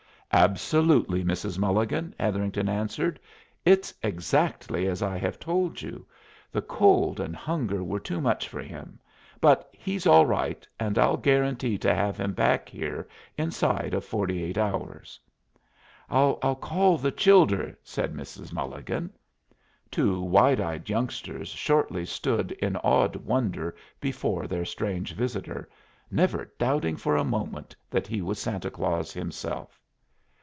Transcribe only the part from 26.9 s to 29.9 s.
for a moment that he was Santa Claus himself.